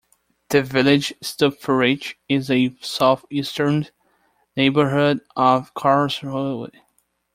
[0.49, 3.89] The village Stupferich is a southeastern
[4.57, 6.71] neighborhood of Karlsruhe.